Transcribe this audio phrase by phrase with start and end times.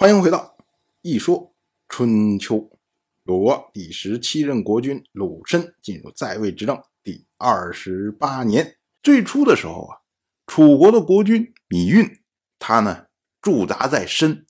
[0.00, 0.56] 欢迎回到
[1.02, 1.54] 《一说
[1.86, 2.56] 春秋》。
[3.24, 8.78] 鲁国第十七任国君鲁申进入在位执政第二十八年。
[9.02, 10.00] 最初的时候啊，
[10.46, 12.18] 楚国的国君芈运，
[12.58, 13.08] 他呢
[13.42, 14.46] 驻扎在申，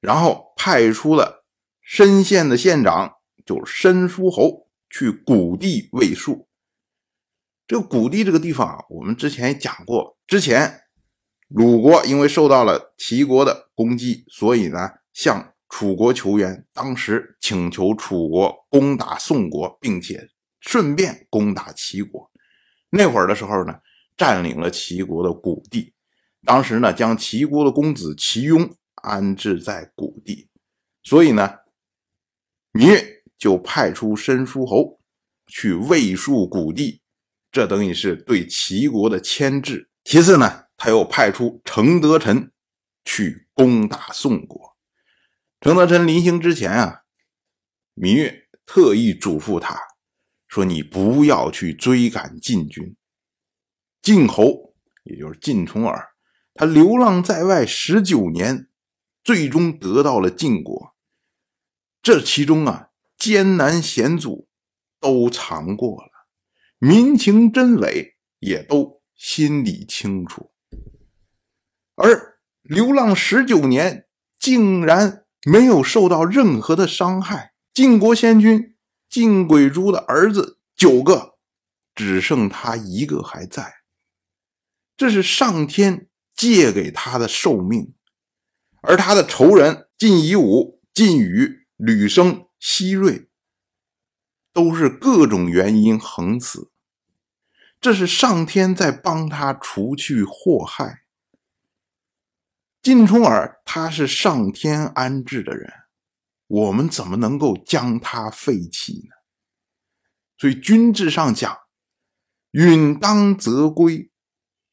[0.00, 1.44] 然后派出了
[1.82, 6.46] 申县的县长，就是申叔侯去谷地卫戍。
[7.66, 10.84] 这个谷地这个地方啊，我们之前也讲过，之前。
[11.48, 16.66] 鲁国因为受到了齐国的攻击，所以呢向楚国求援。
[16.72, 20.28] 当时请求楚国攻打宋国，并且
[20.60, 22.28] 顺便攻打齐国。
[22.90, 23.78] 那会儿的时候呢，
[24.16, 25.94] 占领了齐国的谷地。
[26.44, 30.48] 当时呢，将齐国的公子齐雍安置在谷地。
[31.04, 31.48] 所以呢，
[32.72, 34.98] 芈月就派出申叔侯
[35.46, 37.02] 去卫戍谷地，
[37.52, 39.88] 这等于是对齐国的牵制。
[40.02, 40.65] 其次呢。
[40.76, 42.52] 他又派出程德臣
[43.04, 44.76] 去攻打宋国。
[45.60, 47.02] 程德臣临行之前啊，
[47.94, 49.80] 芈月特意嘱咐他
[50.46, 52.96] 说：“你不要去追赶晋军。”
[54.02, 56.10] 晋侯，也就是晋重耳，
[56.54, 58.68] 他流浪在外十九年，
[59.24, 60.94] 最终得到了晋国。
[62.02, 64.46] 这其中啊，艰难险阻
[65.00, 66.10] 都尝过了，
[66.78, 70.52] 民情真伪也都心里清楚。
[71.96, 74.06] 而流浪十九年，
[74.38, 77.54] 竟然没有受到任何的伤害。
[77.72, 78.74] 晋国先君
[79.08, 81.36] 晋鬼珠的儿子九个，
[81.94, 83.76] 只剩他一个还在。
[84.96, 87.94] 这是上天借给他的寿命。
[88.82, 93.28] 而他的仇人晋夷吾、晋宇、吕生、西瑞，
[94.52, 96.70] 都是各种原因横死。
[97.80, 101.05] 这是上天在帮他除去祸害。
[102.86, 105.68] 晋冲耳他是上天安置的人，
[106.46, 109.16] 我们怎么能够将他废弃呢？
[110.38, 111.58] 所以君制上讲，
[112.52, 114.08] 允当则归，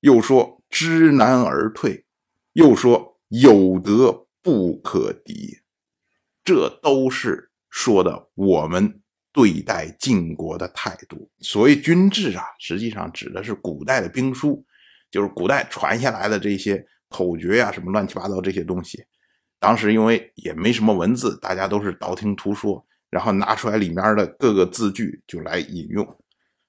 [0.00, 2.04] 又说知难而退，
[2.52, 5.60] 又说有德不可敌，
[6.44, 9.00] 这都是说的我们
[9.32, 11.30] 对待晋国的态度。
[11.38, 14.62] 所谓君制啊，实际上指的是古代的兵书，
[15.10, 16.86] 就是古代传下来的这些。
[17.14, 19.04] 口诀呀，什么乱七八糟这些东西，
[19.60, 26.04] 当时因为也没什么文字，大家都是道听途说，然后拿出来里面的各个字句就来引用。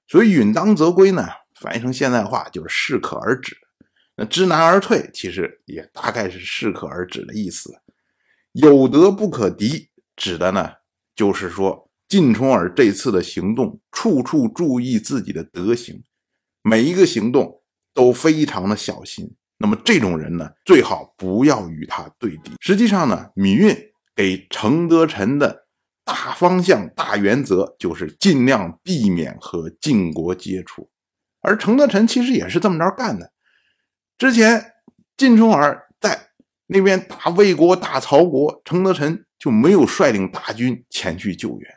[0.06, 1.26] 所以“允当则归”呢，
[1.60, 3.56] 翻译成现代话就是适可而止。
[4.14, 7.74] 那“知难而退”其实也大概是适可而止的意思。
[8.52, 10.70] 有德不可敌，指的呢
[11.16, 16.04] 就是说晋冲耳这次的行动，处处注意自己的德行，
[16.62, 17.62] 每一个行动
[17.92, 19.34] 都非常的小心。
[19.58, 22.52] 那么这种人呢，最好不要与他对敌。
[22.60, 23.74] 实际上呢，芈运
[24.14, 25.66] 给程德臣的
[26.04, 30.90] 大方向、大原则就是尽量避免和晋国接触，
[31.40, 33.32] 而程德臣其实也是这么着干的。
[34.18, 34.72] 之前
[35.16, 36.28] 晋重耳在
[36.66, 41.74] 那边打魏国、打曹国，程德臣就没有率领大军前去救援，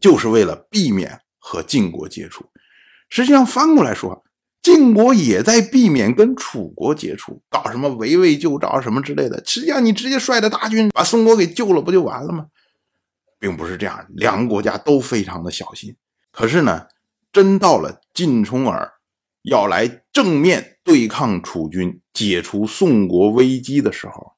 [0.00, 2.46] 就是为了避免和晋国接触。
[3.08, 4.24] 实际上翻过来说。
[4.62, 9.42] 晋国也在避免跟楚国接触，搞什么围魏救赵什么之类的。
[9.44, 12.46] 实际上，你直接率着大军把宋国给救了，不就完了吗？
[13.40, 15.96] 并不是这样，两个国家都非常的小心。
[16.30, 16.86] 可是呢，
[17.32, 18.92] 真到了晋重耳
[19.42, 24.34] 要来正面对抗楚军、解除宋国危机的时候，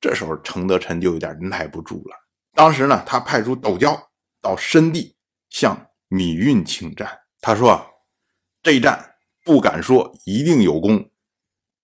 [0.00, 2.16] 这时候程德臣就有点耐不住了。
[2.54, 4.10] 当时呢，他派出斗椒
[4.42, 5.14] 到申地
[5.48, 7.20] 向芈运请战。
[7.40, 7.80] 他说
[8.64, 9.06] ：“这一战。”
[9.50, 11.10] 不敢说一定有功，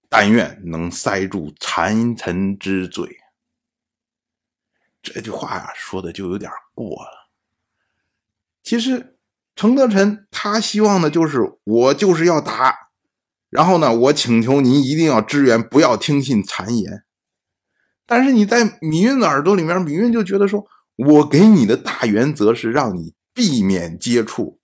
[0.09, 3.19] 但愿能塞住残臣之嘴。
[5.03, 7.29] 这句话呀，说的就有点过了。
[8.63, 9.19] 其实
[9.57, 12.73] 程德臣他希望的就是我就是要打，
[13.51, 17.03] 然后呢，我请求您一定要支援，不要听信谗言。
[18.07, 20.65] 但是你在芈运的耳朵里面，芈运就觉得说，
[20.95, 24.61] 我给你的大原则是让你避免接触，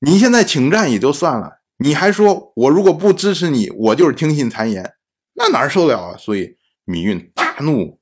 [0.00, 1.60] 你现在请战也就算了。
[1.84, 4.94] 你还说我如果不支持你，我就是听信谗言，
[5.34, 6.16] 那哪受得了啊？
[6.16, 8.00] 所以芈运大怒，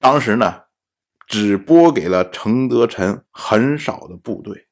[0.00, 0.62] 当时呢，
[1.28, 4.66] 只拨给了程德臣很少的部队，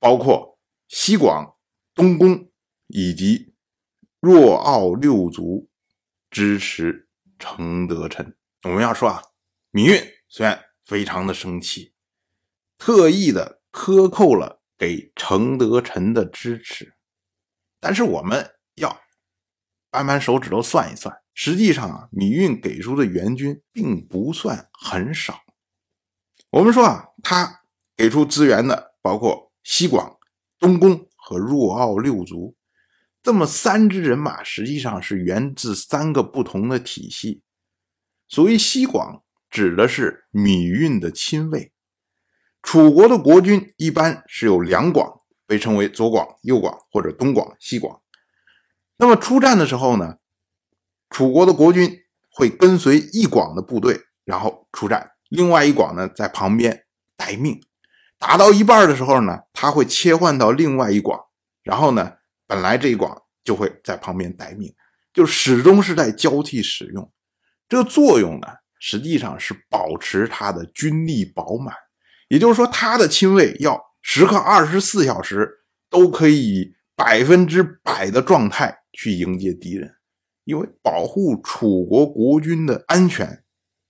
[0.00, 1.54] 包括西广、
[1.94, 2.50] 东宫
[2.88, 3.54] 以及
[4.18, 5.70] 若奥六族
[6.28, 7.06] 支持
[7.38, 8.36] 程德臣。
[8.64, 9.22] 我们要说啊，
[9.70, 11.92] 芈运虽然非常的生气，
[12.78, 16.95] 特意的克扣了给程德臣的支持。
[17.80, 19.00] 但是我们要
[19.90, 25.42] 扳扳手指头算一算，实际上啊，芈运给出的援军并不算很少。
[26.50, 27.62] 我们说啊，他
[27.96, 30.16] 给出资源的包括西广、
[30.58, 32.56] 东宫和若奥六族，
[33.22, 37.42] 这么三支人马实际上是源自三个不同的体系。
[38.28, 41.72] 所谓西广，指的是芈运的亲卫。
[42.62, 48.00] 楚国的国君一般是有两广，被称为左广、右广或者东广、西广。
[48.96, 50.16] 那么出战的时候呢，
[51.10, 52.00] 楚国的国君
[52.30, 56.84] 会跟随一广的部队，然后出战，另外一广呢在旁边
[57.16, 57.60] 待命。
[58.18, 61.20] 打到一半的时候呢，他会切换到另外一广，
[61.62, 62.14] 然后呢，
[62.46, 64.74] 本来这一广就会在旁边待命，
[65.12, 67.12] 就始终是在交替使用。
[67.68, 68.48] 这个作用呢，
[68.78, 71.74] 实际上是保持他的军力饱满，
[72.28, 79.96] 也就是说，他的亲卫要时刻二十四小时都可以以百分之百的状态去迎接敌人，
[80.44, 83.44] 因为保护楚国国君的安全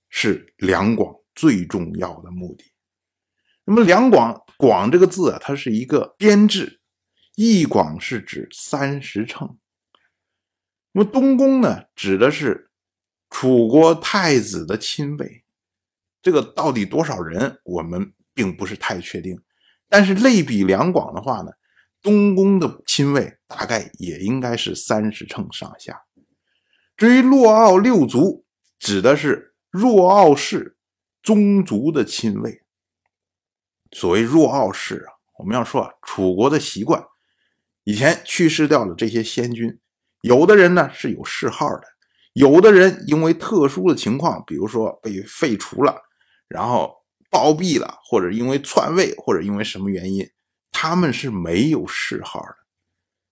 [0.08, 2.64] 是两广最重要的目的。
[3.66, 6.80] 那么两广广这个字啊，它是一个编制，
[7.34, 9.58] 一广是指三十乘。
[10.92, 12.70] 那么东宫呢，指的是
[13.28, 15.44] 楚国太子的亲卫，
[16.22, 19.38] 这个到底多少人，我们并不是太确定。
[19.88, 21.52] 但是类比两广的话呢，
[22.02, 26.02] 东宫的亲卫大概也应该是三十乘上下。
[26.96, 28.44] 至于若奥六族，
[28.78, 30.76] 指的是若奥氏
[31.22, 32.62] 宗族的亲卫。
[33.92, 37.04] 所谓若奥氏啊，我们要说啊，楚国的习惯，
[37.84, 39.78] 以前去世掉了这些先君，
[40.22, 41.82] 有的人呢是有谥号的，
[42.32, 46.02] 有的人因为特殊的情况，比如说被废除了，
[46.48, 46.94] 然后
[47.36, 50.26] 暴毙了，或者因为篡位，或者因为什么原因，
[50.72, 52.56] 他们是没有谥号的。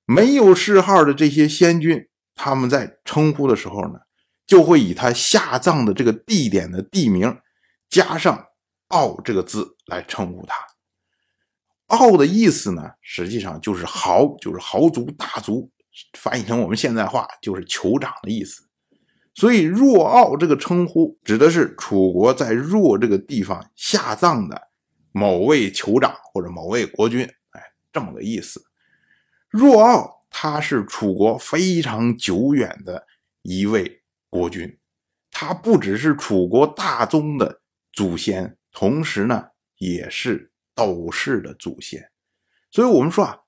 [0.04, 4.00] 没有谥号的这些先君，他们在称呼的时候呢，
[4.46, 7.40] 就会以他下葬的这个地点的地名
[7.88, 8.48] 加上。
[8.88, 10.54] 傲这个字来称呼他，
[11.86, 15.72] 傲的意思呢，实际上就是豪，就是豪族、大族，
[16.12, 18.68] 翻译成我们现在话就是酋长的意思。
[19.34, 24.69] 所以若傲这个称呼指的是楚国在若这个地方下葬的
[25.12, 28.64] 某位酋长或者某位国君，哎，这么个意思。
[29.50, 33.06] 若傲他是楚国非常久远的
[33.42, 34.78] 一位国君，
[35.31, 37.60] 他不只是楚国大宗的
[37.92, 38.56] 祖先。
[38.76, 42.10] 同时呢，也是斗氏的祖先，
[42.72, 43.38] 所以我们说啊，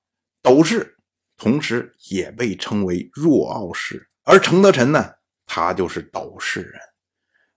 [0.41, 0.97] 斗氏
[1.35, 5.15] 同时也被称为若傲氏，而成德臣呢，
[5.47, 6.79] 他就是斗氏人，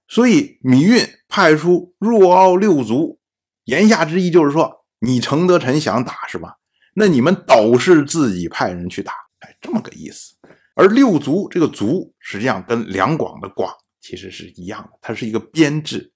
[0.09, 3.21] 所以芈运派出若傲六族，
[3.65, 6.57] 言下之意就是说，你程德臣想打是吧？
[6.95, 10.35] 那你们斗氏自己派人去打，哎，这么个意思。
[10.75, 13.71] 而六族这个族实际上跟两广的广
[14.01, 16.13] 其实是一样的，它是一个编制。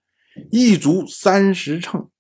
[0.51, 2.11] 一族三十乘，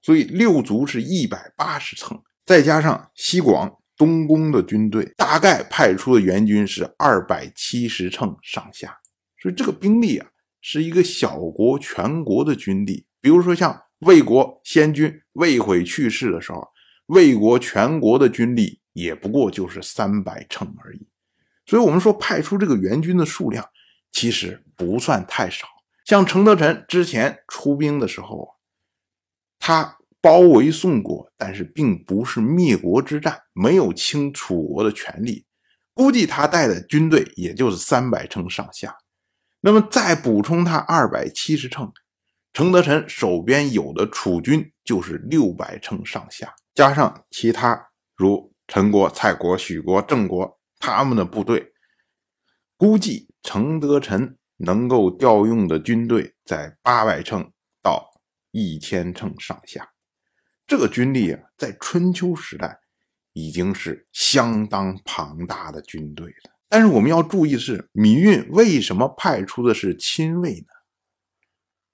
[0.00, 8.98] 所以六族是一百八十乘，再加上西广、东宫的军队，大概派出的援军是二百七十乘上下。
[9.40, 10.26] 所以这个兵力啊，
[10.60, 13.06] 是一个小国全国的军力。
[13.20, 16.66] 比如说像魏国先君魏悔去世的时候，
[17.06, 21.06] 魏国全国的军力也不过就是三百乘而已。
[21.64, 23.64] 所以，我们说派出这个援军的数量，
[24.10, 25.68] 其实不算太少。
[26.04, 28.56] 像程德臣之前出兵的时候，
[29.60, 35.44] 他包围宋国，但是并不是灭国之战，没有清楚国的权利，
[35.92, 38.96] 估计他带的军队也就是三百乘上下。
[39.60, 41.92] 那么再补充他二百七十乘，
[42.54, 51.72] 程德臣手边有的楚军就是六百乘上下，加上其他如陈国、蔡国、许国、郑国他们的部队，
[52.78, 54.38] 估计程德臣。
[54.64, 57.50] 能够调用的军队在八百乘
[57.82, 58.12] 到
[58.52, 59.90] 一千乘上下，
[60.72, 62.80] 这个军力啊，在春秋时代
[63.34, 66.50] 已经是相当庞大的军队了。
[66.66, 70.66] 但是我们要注意的是，芈运为什么派出的是亲卫呢？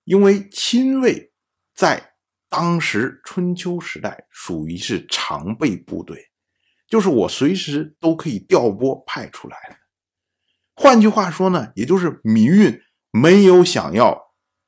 [0.04, 1.32] 因为亲卫
[1.74, 2.12] 在
[2.48, 6.30] 当时春秋时代属于是常备部队，
[6.86, 9.76] 就是我随时都可以调拨派出来的。
[10.76, 12.80] 换句话说呢，也就是芈运
[13.10, 14.16] 没有想要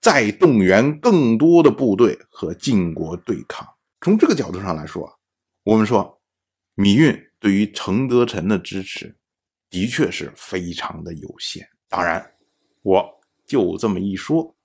[0.01, 3.69] 再动员更多的部队和晋国对抗。
[4.03, 5.21] 从这个角度上来说，
[5.63, 6.23] 我们说
[6.75, 9.19] 米运对于程德臣的支持
[9.69, 11.69] 的确是非常的有限。
[11.87, 12.35] 当然，
[12.83, 14.57] 我就这么一说，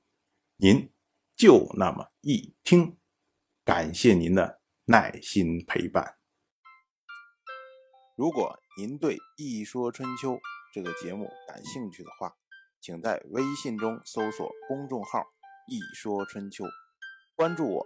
[0.56, 0.90] 您
[1.36, 2.98] 就那么一听，
[3.66, 6.16] 感谢您的耐心陪伴。
[8.16, 10.32] 如果您对《一说春秋》
[10.74, 12.34] 这个节目感兴趣的话，
[12.80, 15.26] 请在微信中搜索公众号
[15.68, 16.64] “一说春秋”，
[17.36, 17.86] 关注我，